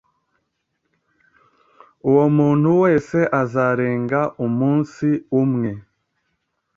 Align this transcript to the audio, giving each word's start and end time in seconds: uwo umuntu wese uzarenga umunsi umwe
uwo 2.07 2.23
umuntu 2.31 2.69
wese 2.83 3.17
uzarenga 3.41 4.21
umunsi 4.45 5.07
umwe 5.41 5.71